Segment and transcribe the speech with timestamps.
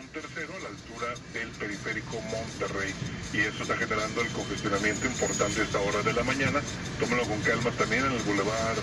[0.00, 2.92] un tercero a la altura del periférico Monterrey.
[3.32, 6.60] Y eso está generando el congestionamiento importante a esta hora de la mañana.
[6.98, 8.76] Tómenlo con calma también en el bulevar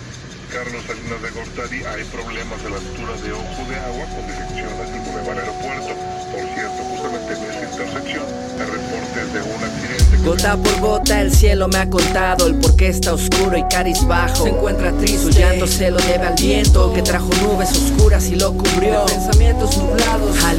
[0.52, 1.80] Carlos Salinas de Gortari.
[1.84, 5.92] Hay problemas a la altura de Ojo de Agua con direcciones del bulevar Aeropuerto.
[6.32, 8.24] Por cierto, justamente en esa intersección
[8.60, 10.16] hay reportes de un accidente.
[10.24, 14.06] Gota por gota el cielo me ha contado el por qué está oscuro y caris
[14.06, 14.44] bajo.
[14.44, 18.36] Se encuentra triste, su llanto se lo debe al viento que trajo nubes oscuras y
[18.36, 19.04] lo cubrió.
[19.06, 20.11] Pensamientos nublados,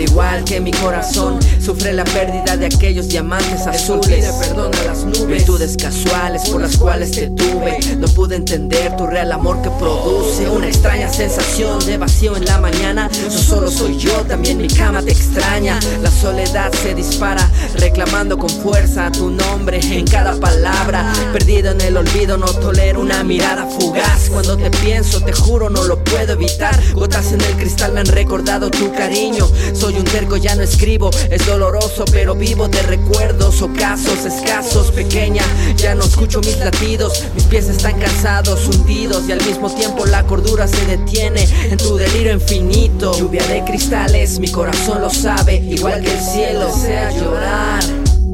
[0.03, 4.25] igual que mi corazón, sufre la pérdida de aquellos diamantes azules.
[4.39, 7.79] Perdón a las nubes, virtudes casuales por las cuales te tuve.
[7.97, 12.59] No pude entender tu real amor que produce una extraña sensación de vacío en la
[12.59, 13.09] mañana.
[13.23, 15.79] No solo soy yo, también mi cama te extraña.
[16.01, 21.11] La soledad se dispara, reclamando con fuerza tu nombre en cada palabra.
[21.31, 24.29] Perdido en el olvido, no tolero una mirada fugaz.
[24.29, 26.77] Cuando te pienso, te juro, no lo puedo evitar.
[26.93, 29.47] Gotas en el cristal me han recordado tu cariño.
[29.73, 34.91] Soy un terco, ya no escribo, es doloroso, pero vivo de recuerdos o casos escasos,
[34.91, 35.43] pequeña.
[35.77, 40.23] Ya no escucho mis latidos, mis pies están cansados, hundidos, y al mismo tiempo la
[40.23, 43.17] cordura se detiene en tu delirio infinito.
[43.17, 46.67] Lluvia de cristales, mi corazón lo sabe, igual que el cielo.
[46.67, 47.83] Desea llorar.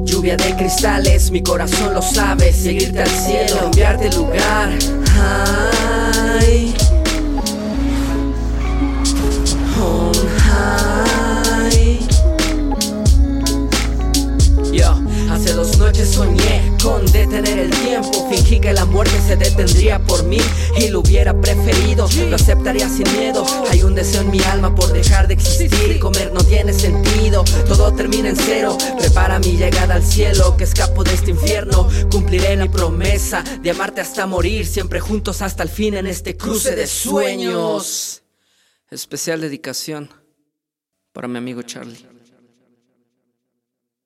[0.05, 2.53] Lluvia de cristales, mi corazón lo sabe.
[2.53, 4.69] Seguirte al cielo, enviarte lugar.
[18.59, 20.39] Que la muerte se detendría por mí
[20.77, 22.07] y lo hubiera preferido.
[22.29, 23.45] Lo aceptaría sin miedo.
[23.69, 25.99] Hay un deseo en mi alma por dejar de existir.
[25.99, 28.77] Comer no tiene sentido, todo termina en cero.
[28.97, 31.89] Prepara mi llegada al cielo, que escapo de este infierno.
[32.11, 36.75] Cumpliré mi promesa de amarte hasta morir, siempre juntos hasta el fin en este cruce
[36.75, 38.23] de sueños.
[38.89, 40.09] Especial dedicación
[41.13, 42.18] para mi amigo Charlie.